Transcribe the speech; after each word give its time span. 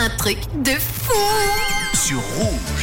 un 0.00 0.08
truc 0.16 0.38
de 0.62 0.78
fou 0.78 1.77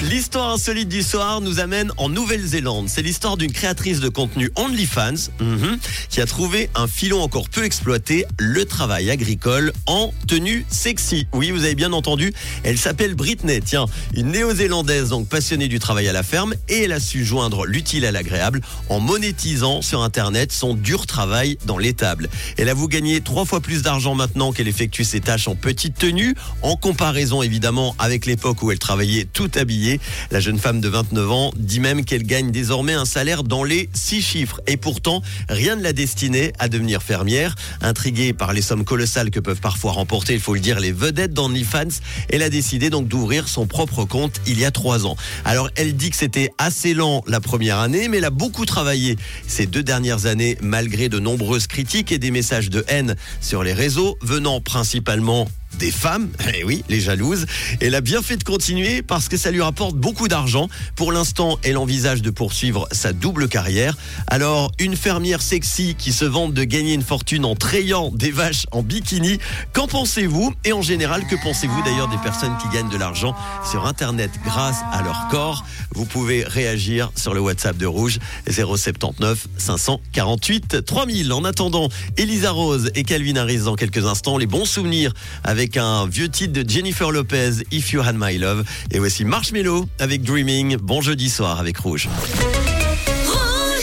L'histoire 0.03 0.51
insolite 0.51 0.87
du 0.87 1.01
soir 1.01 1.41
nous 1.41 1.59
amène 1.59 1.91
en 1.97 2.09
Nouvelle-Zélande. 2.09 2.89
C'est 2.89 3.01
l'histoire 3.01 3.37
d'une 3.37 3.51
créatrice 3.51 3.99
de 3.99 4.09
contenu 4.09 4.51
OnlyFans 4.55 5.31
mhm, 5.39 5.79
qui 6.09 6.21
a 6.21 6.27
trouvé 6.27 6.69
un 6.75 6.85
filon 6.85 7.23
encore 7.23 7.49
peu 7.49 7.63
exploité, 7.63 8.25
le 8.37 8.65
travail 8.65 9.09
agricole 9.09 9.73
en 9.87 10.13
tenue 10.27 10.63
sexy. 10.69 11.25
Oui, 11.33 11.49
vous 11.49 11.63
avez 11.63 11.73
bien 11.73 11.91
entendu, 11.91 12.33
elle 12.63 12.77
s'appelle 12.77 13.15
Britney, 13.15 13.61
tiens, 13.61 13.87
une 14.13 14.27
néo-zélandaise 14.27 15.09
donc 15.09 15.27
passionnée 15.27 15.69
du 15.69 15.79
travail 15.79 16.07
à 16.07 16.13
la 16.13 16.21
ferme 16.21 16.53
et 16.69 16.83
elle 16.83 16.91
a 16.91 16.99
su 16.99 17.25
joindre 17.25 17.65
l'utile 17.65 18.05
à 18.05 18.11
l'agréable 18.11 18.61
en 18.89 18.99
monétisant 18.99 19.81
sur 19.81 20.03
Internet 20.03 20.51
son 20.51 20.75
dur 20.75 21.07
travail 21.07 21.57
dans 21.65 21.79
l'étable. 21.79 22.29
Elle 22.57 22.69
avoue 22.69 22.87
gagner 22.87 23.21
trois 23.21 23.45
fois 23.45 23.59
plus 23.59 23.81
d'argent 23.81 24.13
maintenant 24.13 24.51
qu'elle 24.51 24.67
effectue 24.67 25.03
ses 25.03 25.21
tâches 25.21 25.47
en 25.47 25.55
petite 25.55 25.97
tenue, 25.97 26.35
en 26.61 26.75
comparaison 26.75 27.41
évidemment 27.41 27.95
avec 27.97 28.27
l'époque 28.27 28.61
où 28.61 28.71
elle 28.71 28.77
travaillait 28.79 29.14
tout 29.23 29.49
habillé. 29.55 30.01
La 30.31 30.41
jeune 30.41 30.59
femme 30.59 30.81
de 30.81 30.89
29 30.89 31.31
ans 31.31 31.51
dit 31.55 31.79
même 31.79 32.03
qu'elle 32.03 32.23
gagne 32.23 32.51
désormais 32.51 32.93
un 32.93 33.05
salaire 33.05 33.43
dans 33.43 33.63
les 33.63 33.89
six 33.93 34.21
chiffres. 34.21 34.59
Et 34.67 34.75
pourtant, 34.75 35.21
rien 35.47 35.77
ne 35.77 35.81
l'a 35.81 35.93
destinée 35.93 36.51
à 36.59 36.67
devenir 36.67 37.01
fermière. 37.01 37.55
Intriguée 37.81 38.33
par 38.33 38.51
les 38.51 38.61
sommes 38.61 38.83
colossales 38.83 39.31
que 39.31 39.39
peuvent 39.39 39.61
parfois 39.61 39.93
remporter, 39.93 40.33
il 40.33 40.39
faut 40.41 40.53
le 40.53 40.59
dire, 40.59 40.79
les 40.79 40.91
vedettes 40.91 41.33
d'OnlyFans, 41.33 42.01
elle 42.29 42.43
a 42.43 42.49
décidé 42.49 42.89
donc 42.89 43.07
d'ouvrir 43.07 43.47
son 43.47 43.67
propre 43.67 44.03
compte 44.03 44.41
il 44.45 44.59
y 44.59 44.65
a 44.65 44.71
trois 44.71 45.05
ans. 45.05 45.15
Alors, 45.45 45.69
elle 45.75 45.95
dit 45.95 46.09
que 46.09 46.17
c'était 46.17 46.51
assez 46.57 46.93
lent 46.93 47.23
la 47.27 47.39
première 47.39 47.79
année, 47.79 48.09
mais 48.09 48.17
elle 48.17 48.25
a 48.25 48.29
beaucoup 48.29 48.65
travaillé 48.65 49.15
ces 49.47 49.67
deux 49.67 49.83
dernières 49.83 50.25
années 50.25 50.57
malgré 50.61 51.09
de 51.09 51.19
nombreuses 51.19 51.67
critiques 51.67 52.11
et 52.11 52.17
des 52.17 52.31
messages 52.31 52.69
de 52.69 52.83
haine 52.87 53.15
sur 53.41 53.63
les 53.63 53.73
réseaux 53.73 54.17
venant 54.21 54.61
principalement 54.61 55.47
des 55.77 55.91
femmes, 55.91 56.29
eh 56.53 56.63
oui, 56.63 56.83
les 56.89 56.99
jalouses. 56.99 57.45
Elle 57.81 57.95
a 57.95 58.01
bien 58.01 58.21
fait 58.21 58.37
de 58.37 58.43
continuer 58.43 59.01
parce 59.01 59.29
que 59.29 59.37
ça 59.37 59.51
lui 59.51 59.61
rapporte 59.61 59.95
beaucoup 59.95 60.27
d'argent. 60.27 60.69
Pour 60.95 61.11
l'instant, 61.11 61.57
elle 61.63 61.77
envisage 61.77 62.21
de 62.21 62.29
poursuivre 62.29 62.87
sa 62.91 63.13
double 63.13 63.47
carrière. 63.47 63.97
Alors, 64.27 64.71
une 64.79 64.95
fermière 64.95 65.41
sexy 65.41 65.95
qui 65.97 66.11
se 66.11 66.25
vante 66.25 66.53
de 66.53 66.63
gagner 66.63 66.93
une 66.93 67.01
fortune 67.01 67.45
en 67.45 67.55
trayant 67.55 68.11
des 68.11 68.31
vaches 68.31 68.65
en 68.71 68.81
bikini, 68.81 69.39
qu'en 69.73 69.87
pensez-vous? 69.87 70.53
Et 70.63 70.73
en 70.73 70.81
général, 70.81 71.25
que 71.27 71.35
pensez-vous 71.35 71.81
d'ailleurs 71.83 72.07
des 72.07 72.17
personnes 72.17 72.55
qui 72.61 72.75
gagnent 72.75 72.89
de 72.89 72.97
l'argent 72.97 73.35
sur 73.69 73.85
Internet 73.85 74.31
grâce 74.43 74.77
à 74.91 75.01
leur 75.01 75.27
corps? 75.29 75.65
Vous 75.93 76.05
pouvez 76.05 76.43
réagir 76.43 77.11
sur 77.15 77.33
le 77.33 77.39
WhatsApp 77.39 77.77
de 77.77 77.85
Rouge 77.85 78.19
079 78.49 79.47
548 79.57 80.85
3000. 80.85 81.33
En 81.33 81.43
attendant, 81.43 81.89
Elisa 82.17 82.51
Rose 82.51 82.91
et 82.95 83.03
Calvin 83.03 83.35
Harris 83.35 83.59
dans 83.59 83.75
quelques 83.75 84.05
instants, 84.05 84.37
les 84.37 84.47
bons 84.47 84.65
souvenirs 84.65 85.13
avec 85.43 85.64
avec 85.65 85.77
un 85.77 86.05
vieux 86.05 86.29
titre 86.29 86.53
de 86.53 86.69
Jennifer 86.69 87.09
Lopez, 87.09 87.63
If 87.71 87.91
You 87.91 88.01
Had 88.01 88.17
My 88.19 88.37
Love. 88.37 88.63
Et 88.91 88.99
voici 88.99 89.25
Marshmello 89.25 89.87
avec 89.97 90.21
Dreaming. 90.21 90.77
Bon 90.77 91.01
jeudi 91.01 91.27
soir 91.27 91.59
avec 91.59 91.79
Rouge. 91.79 92.07